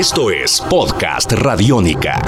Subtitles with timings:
[0.00, 2.22] Esto es Podcast Radiónica.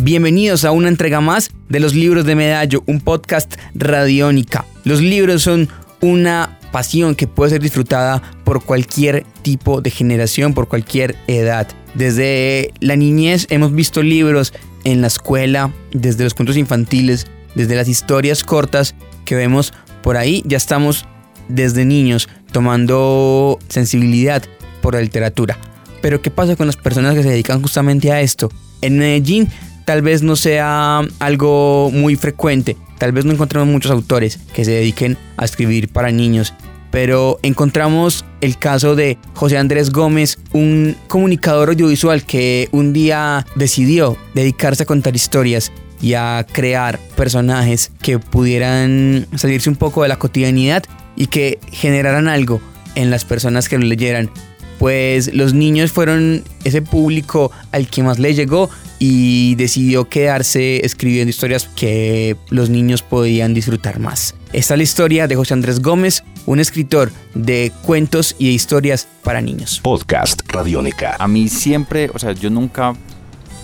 [0.00, 4.64] Bienvenidos a una entrega más de los libros de Medallo, un podcast radiónica.
[4.84, 5.68] Los libros son
[6.00, 11.66] una pasión que puede ser disfrutada por cualquier tipo de generación, por cualquier edad.
[11.94, 14.52] Desde la niñez hemos visto libros
[14.84, 19.72] en la escuela, desde los cuentos infantiles, desde las historias cortas que vemos
[20.04, 21.04] por ahí, ya estamos
[21.48, 24.44] desde niños tomando sensibilidad
[24.80, 25.58] por la literatura.
[26.02, 28.50] Pero ¿qué pasa con las personas que se dedican justamente a esto?
[28.80, 29.48] En Medellín
[29.84, 34.72] tal vez no sea algo muy frecuente, tal vez no encontremos muchos autores que se
[34.72, 36.54] dediquen a escribir para niños,
[36.90, 44.16] pero encontramos el caso de José Andrés Gómez, un comunicador audiovisual que un día decidió
[44.34, 50.18] dedicarse a contar historias y a crear personajes que pudieran salirse un poco de la
[50.18, 50.84] cotidianidad
[51.16, 52.60] y que generaran algo
[52.94, 54.30] en las personas que lo leyeran.
[54.80, 61.28] Pues los niños fueron ese público al que más le llegó y decidió quedarse escribiendo
[61.28, 64.34] historias que los niños podían disfrutar más.
[64.54, 69.06] Esta es la historia de José Andrés Gómez, un escritor de cuentos y de historias
[69.22, 69.80] para niños.
[69.82, 71.14] Podcast Radiónica.
[71.18, 72.94] A mí siempre, o sea, yo nunca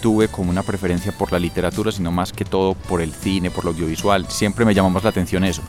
[0.03, 3.64] tuve como una preferencia por la literatura, sino más que todo por el cine, por
[3.64, 4.27] lo audiovisual.
[4.28, 5.62] Siempre me llamó más la atención eso.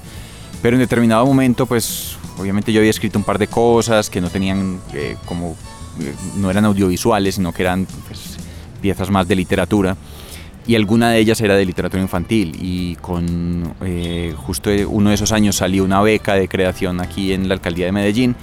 [0.61, 4.30] Pero en determinado momento, pues obviamente yo había escrito un par de cosas que no
[4.30, 5.55] tenían eh, como,
[5.99, 8.38] eh, no eran audiovisuales, sino que eran pues,
[8.81, 9.97] piezas más de literatura.
[10.65, 12.58] Y alguna de ellas era de literatura infantil.
[12.59, 17.47] Y con eh, justo uno de esos años salió una beca de creación aquí en
[17.47, 18.35] la alcaldía de Medellín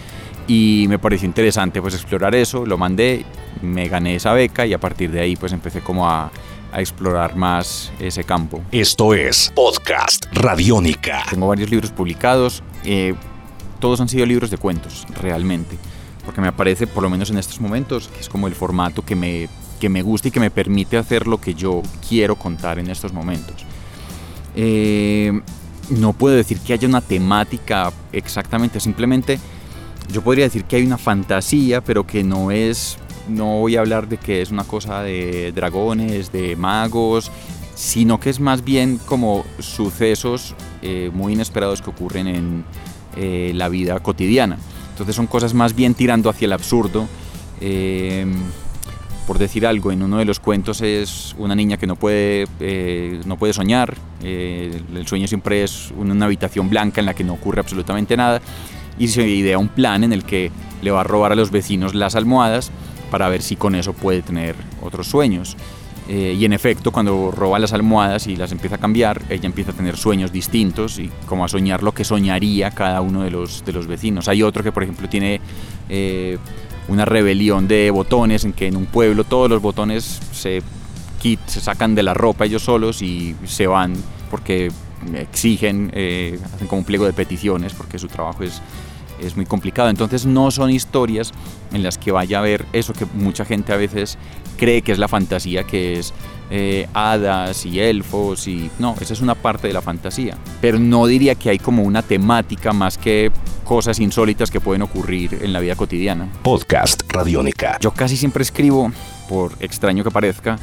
[0.47, 3.25] y me pareció interesante pues explorar eso, lo mandé,
[3.63, 6.31] me gané esa beca y a partir de ahí pues empecé como a,
[6.73, 8.61] a explorar más ese campo.
[8.73, 11.23] Esto es Podcast Radiónica.
[11.31, 13.15] Tengo varios libros publicados, eh,
[13.81, 15.77] todos han sido libros de cuentos, realmente,
[16.25, 19.15] porque me parece, por lo menos en estos momentos, que es como el formato que
[19.15, 19.49] me,
[19.81, 23.13] que me gusta y que me permite hacer lo que yo quiero contar en estos
[23.13, 23.65] momentos.
[24.57, 25.41] Eh,
[25.91, 29.39] no puedo decir que haya una temática exactamente, simplemente
[30.13, 32.99] yo podría decir que hay una fantasía, pero que no es,
[33.29, 37.31] no voy a hablar de que es una cosa de dragones, de magos,
[37.75, 42.65] sino que es más bien como sucesos eh, muy inesperados que ocurren en
[43.17, 44.59] eh, la vida cotidiana.
[44.91, 47.09] Entonces son cosas más bien tirando hacia el absurdo.
[47.61, 48.27] Eh,
[49.27, 52.47] por decir algo, en uno de los cuentos es una niña que no puede,
[53.25, 57.61] no puede soñar, el sueño siempre es una habitación blanca en la que no ocurre
[57.61, 58.43] absolutamente nada
[58.99, 60.51] y se idea un plan en el que
[60.83, 62.71] le va a robar a los vecinos las almohadas
[63.11, 65.57] para ver si con eso puede tener otros sueños.
[66.07, 69.71] Eh, y en efecto, cuando roba las almohadas y las empieza a cambiar, ella empieza
[69.71, 73.65] a tener sueños distintos y como a soñar lo que soñaría cada uno de los,
[73.65, 74.29] de los vecinos.
[74.29, 75.41] Hay otro que, por ejemplo, tiene
[75.89, 76.37] eh,
[76.89, 80.63] una rebelión de botones en que en un pueblo todos los botones se,
[81.47, 83.95] se sacan de la ropa ellos solos y se van
[84.31, 84.71] porque
[85.15, 88.61] exigen, eh, hacen como un pliego de peticiones porque su trabajo es,
[89.21, 89.89] es muy complicado.
[89.89, 91.33] Entonces no son historias
[91.73, 94.19] en las que vaya a haber eso que mucha gente a veces
[94.57, 96.13] cree que es la fantasía, que es
[96.51, 100.37] eh, hadas y elfos y no, esa es una parte de la fantasía.
[100.61, 103.31] Pero no diría que hay como una temática más que
[103.65, 106.29] cosas insólitas que pueden ocurrir en la vida cotidiana.
[106.43, 107.79] Podcast Radiónica.
[107.81, 108.93] Yo casi siempre escribo,
[109.29, 110.59] por extraño que parezca,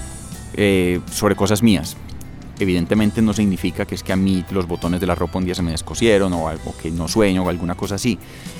[0.54, 1.98] eh, sobre cosas mías
[2.64, 5.56] evidentemente no significa que es que a mí los botones de la ropa un día
[5.56, 8.18] se me descosieron o algo que no sueño o alguna cosa así.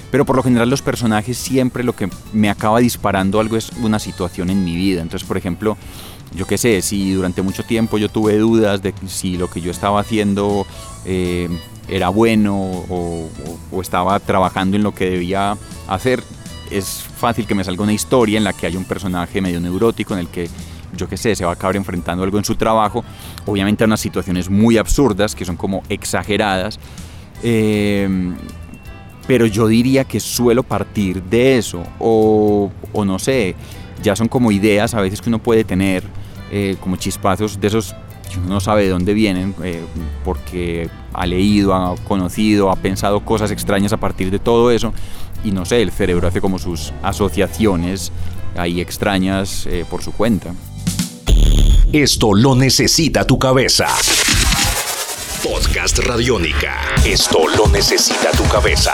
[0.10, 4.00] Pero por lo general los personajes siempre lo que me acaba disparando algo es una
[4.00, 5.02] situación en mi vida.
[5.02, 5.78] Entonces, por ejemplo,
[6.34, 9.72] yo qué sé, si durante mucho tiempo yo tuve dudas de si lo que yo
[9.72, 10.66] estaba haciendo
[11.06, 11.50] eh,
[11.88, 13.30] era bueno o,
[13.72, 15.58] o estaba trabajando en lo que debía
[15.88, 16.24] hacer,
[16.70, 20.14] es fácil que me salga una historia en la que hay un personaje medio neurótico
[20.14, 20.50] en el que
[20.96, 23.04] yo qué sé, se va a acabar enfrentando algo en su trabajo,
[23.46, 26.80] obviamente a unas situaciones muy absurdas, que son como exageradas,
[27.44, 28.36] em,
[29.28, 32.72] pero yo diría que suelo partir de eso, o,
[33.06, 33.56] no sé,
[34.04, 36.04] ya son como ideas a veces que uno puede tener,
[36.52, 37.96] eh, como chispazos de esos
[38.32, 39.82] que uno no sabe de dónde vienen, eh,
[40.24, 44.94] porque ha leído, ha conocido, ha pensado cosas extrañas a partir de todo eso,
[45.44, 48.12] y no sé, el cerebro hace como sus asociaciones
[48.56, 50.54] ahí extrañas eh, por su cuenta.
[51.94, 53.86] Esto lo necesita tu cabeza.
[55.44, 56.80] Podcast Radiónica.
[57.06, 58.94] Esto lo necesita tu cabeza.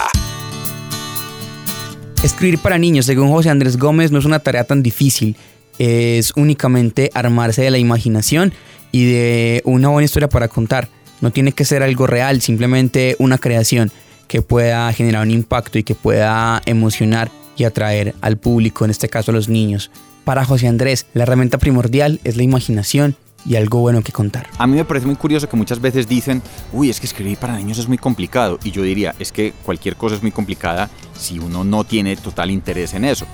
[2.24, 5.36] Escribir para niños, según José Andrés Gómez, no es una tarea tan difícil.
[5.78, 8.52] Es únicamente armarse de la imaginación
[8.92, 10.90] y de una buena historia para contar.
[11.22, 13.92] No tiene que ser algo real, simplemente una creación
[14.28, 19.08] que pueda generar un impacto y que pueda emocionar y atraer al público, en este
[19.08, 19.92] caso a los niños.
[20.28, 23.16] Para José Andrés, la herramienta primordial es la imaginación
[23.46, 24.50] y algo bueno que contar.
[24.58, 26.42] A mí me parece muy curioso que muchas veces dicen,
[26.74, 28.60] uy, es que escribir para niños es muy complicado.
[28.62, 32.52] Y yo diría, es que cualquier cosa es muy complicada si uno no tiene total
[32.52, 33.26] interés en eso.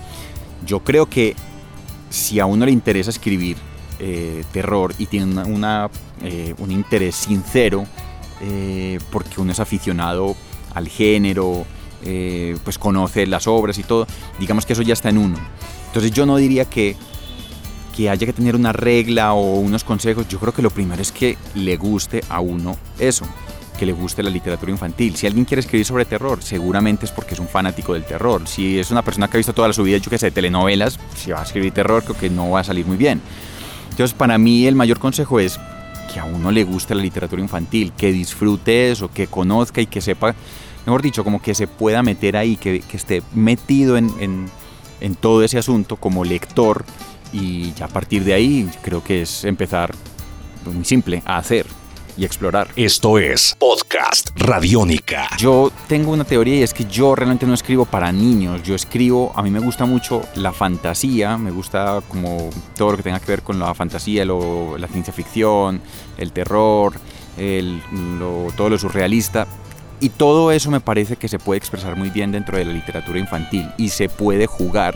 [0.68, 1.36] Yo creo que
[2.12, 3.58] si a uno le interesa escribir
[3.98, 5.42] eh, terror y tiene
[6.22, 7.88] eh, un interés sincero,
[8.40, 10.36] eh, porque uno es aficionado
[10.76, 11.66] al género,
[12.64, 14.06] pues conoce las obras y todo,
[14.38, 15.40] digamos que eso ya está en uno.
[15.94, 16.96] Entonces yo no diría que
[17.96, 21.12] que haya que tener una regla o unos consejos, yo creo que lo primero es
[21.12, 23.26] que le guste a uno eso,
[23.78, 25.16] que le guste la literatura infantil.
[25.16, 28.48] Si alguien quiere escribir sobre terror, seguramente es porque es un fanático del terror.
[28.48, 31.32] Si es una persona que ha visto toda su vida, yo que sé, telenovelas, si
[31.32, 33.22] va a escribir terror, creo que no va a salir muy bien.
[33.92, 35.60] Entonces, para mí el mayor consejo es
[36.12, 40.02] que a uno le guste la literatura infantil, que disfrute eso, que conozca y que
[40.02, 40.34] sepa,
[40.86, 44.50] mejor dicho, como que se pueda meter ahí, que, que esté metido en, en,
[45.04, 46.84] en todo ese asunto como lector
[47.32, 49.94] y ya a partir de ahí creo que es empezar
[50.66, 51.68] muy simple a hacer
[52.16, 52.70] y explorar.
[52.76, 55.28] Esto es Podcast Radiónica.
[55.38, 59.34] Yo tengo una teoría y es que yo realmente no escribo para niños, yo escribo,
[59.36, 63.28] a mí me gusta mucho la fantasía, me gusta como todo lo que tenga que
[63.28, 65.82] ver con la fantasía, la ciencia ficción,
[66.18, 66.94] el terror,
[67.38, 67.82] el,
[68.56, 69.48] todo lo surrealista.
[70.04, 73.20] Y todo eso me parece que se puede expresar muy bien dentro de la literatura
[73.20, 74.96] infantil y se puede jugar.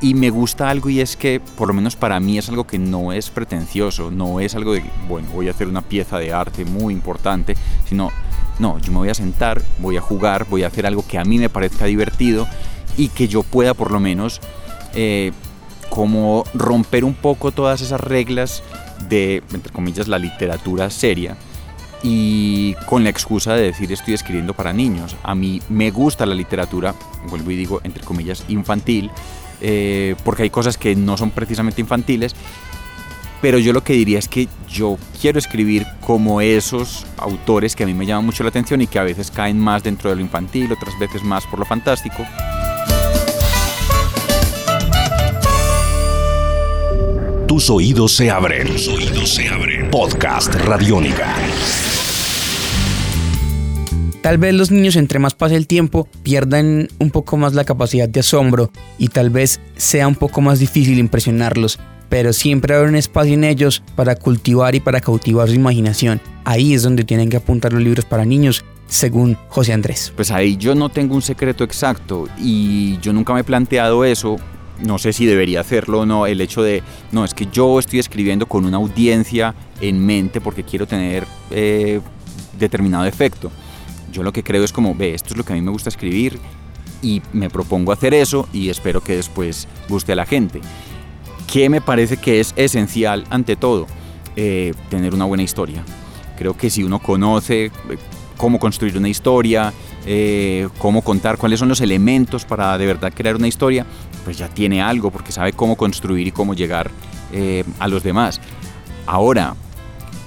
[0.00, 2.76] Y me gusta algo y es que, por lo menos para mí, es algo que
[2.76, 6.64] no es pretencioso, no es algo de, bueno, voy a hacer una pieza de arte
[6.64, 7.54] muy importante,
[7.88, 8.10] sino,
[8.58, 11.24] no, yo me voy a sentar, voy a jugar, voy a hacer algo que a
[11.24, 12.48] mí me parezca divertido
[12.96, 14.40] y que yo pueda por lo menos
[14.92, 15.30] eh,
[15.88, 18.64] como romper un poco todas esas reglas
[19.08, 21.36] de, entre comillas, la literatura seria
[22.02, 25.16] y con la excusa de decir estoy escribiendo para niños.
[25.22, 26.94] A mí me gusta la literatura,
[27.28, 29.10] vuelvo y digo, entre comillas, infantil,
[29.60, 32.34] eh, porque hay cosas que no son precisamente infantiles,
[33.40, 37.86] pero yo lo que diría es que yo quiero escribir como esos autores que a
[37.86, 40.22] mí me llaman mucho la atención y que a veces caen más dentro de lo
[40.22, 42.26] infantil, otras veces más por lo fantástico.
[47.46, 48.68] Tus oídos se abren.
[48.68, 49.90] Tus oídos se abren.
[49.90, 51.34] Podcast Radiónica.
[54.22, 58.06] Tal vez los niños entre más pase el tiempo pierdan un poco más la capacidad
[58.06, 61.78] de asombro y tal vez sea un poco más difícil impresionarlos,
[62.10, 66.20] pero siempre habrá un espacio en ellos para cultivar y para cautivar su imaginación.
[66.44, 70.12] Ahí es donde tienen que apuntar los libros para niños, según José Andrés.
[70.14, 74.36] Pues ahí yo no tengo un secreto exacto y yo nunca me he planteado eso.
[74.84, 77.98] No sé si debería hacerlo o no, el hecho de, no, es que yo estoy
[77.98, 82.00] escribiendo con una audiencia en mente porque quiero tener eh,
[82.58, 83.50] determinado efecto.
[84.12, 85.88] Yo lo que creo es como, ve, esto es lo que a mí me gusta
[85.88, 86.38] escribir
[87.02, 90.60] y me propongo hacer eso y espero que después guste a la gente.
[91.50, 93.86] ¿Qué me parece que es esencial ante todo?
[94.36, 95.84] Eh, tener una buena historia.
[96.38, 97.70] Creo que si uno conoce eh,
[98.36, 99.72] cómo construir una historia,
[100.06, 103.84] eh, cómo contar, cuáles son los elementos para de verdad crear una historia,
[104.24, 106.90] pues ya tiene algo porque sabe cómo construir y cómo llegar
[107.78, 108.40] a los demás.
[109.06, 109.54] Ahora,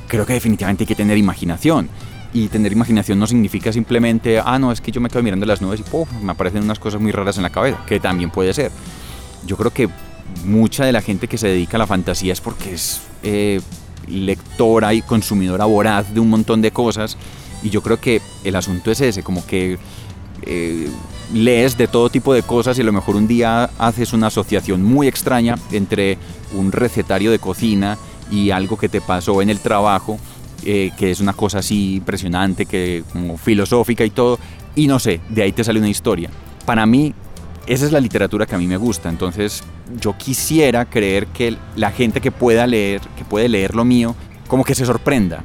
[0.07, 1.89] creo que definitivamente hay que tener imaginación
[2.33, 5.61] y tener imaginación no significa simplemente, ah, no, es que yo me quedo mirando las
[5.61, 8.71] nubes y me aparecen unas cosas muy raras en la cabeza, que también puede ser.
[9.45, 9.87] Yo creo que
[10.45, 13.61] mucha de la gente que se dedica a la fantasía es porque es eh,
[14.07, 17.17] lectora y consumidora voraz de un montón de cosas
[17.61, 19.77] y yo creo que el asunto es ese, como que
[20.41, 20.89] eh,
[21.33, 24.83] lees de todo tipo de cosas y a lo mejor un día haces una asociación
[24.83, 26.17] muy extraña entre
[26.53, 27.97] un recetario de cocina
[28.31, 30.17] y algo que te pasó en el trabajo
[30.65, 34.39] eh, que es una cosa así impresionante, que como filosófica y todo,
[34.75, 36.29] y no sé, de ahí te sale una historia.
[36.65, 37.13] Para mí,
[37.65, 39.63] esa es la literatura que a mí me gusta, entonces
[39.99, 44.15] yo quisiera creer que la gente que pueda leer, que puede leer lo mío,
[44.47, 45.43] como que se sorprenda.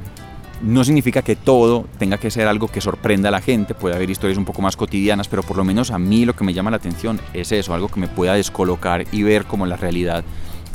[0.61, 4.09] No significa que todo tenga que ser algo que sorprenda a la gente, puede haber
[4.09, 6.71] historias un poco más cotidianas, pero por lo menos a mí lo que me llama
[6.71, 10.25] la atención es eso, algo que me pueda descolocar y ver como la realidad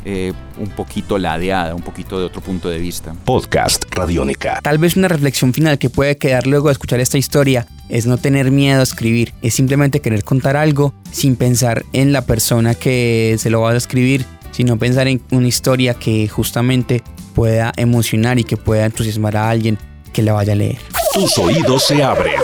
[0.05, 3.15] eh, un poquito ladeada, un poquito de otro punto de vista.
[3.25, 4.59] Podcast Radiónica.
[4.61, 8.17] Tal vez una reflexión final que puede quedar luego de escuchar esta historia es no
[8.17, 13.35] tener miedo a escribir, es simplemente querer contar algo sin pensar en la persona que
[13.39, 18.43] se lo va a escribir, sino pensar en una historia que justamente pueda emocionar y
[18.43, 19.77] que pueda entusiasmar a alguien
[20.13, 20.77] que la vaya a leer.
[21.13, 22.35] Tus oídos se abren.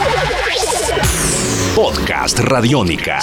[1.76, 3.20] Podcast Radiónica.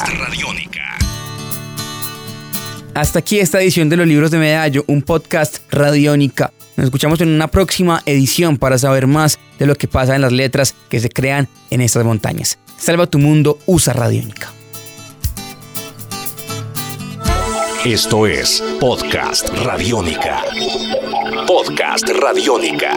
[2.95, 6.53] Hasta aquí esta edición de los libros de Medallo, un podcast radiónica.
[6.77, 10.33] Nos escuchamos en una próxima edición para saber más de lo que pasa en las
[10.33, 12.59] letras que se crean en estas montañas.
[12.77, 14.53] Salva tu mundo, usa radiónica.
[17.85, 20.43] Esto es Podcast Radiónica.
[21.47, 22.97] Podcast Radiónica.